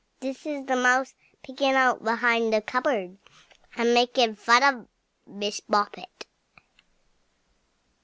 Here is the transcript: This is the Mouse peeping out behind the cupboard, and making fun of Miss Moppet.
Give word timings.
This 0.19 0.47
is 0.47 0.65
the 0.65 0.75
Mouse 0.75 1.13
peeping 1.43 1.73
out 1.73 2.03
behind 2.03 2.51
the 2.51 2.59
cupboard, 2.59 3.19
and 3.75 3.93
making 3.93 4.33
fun 4.33 4.63
of 4.63 4.87
Miss 5.27 5.61
Moppet. 5.67 6.25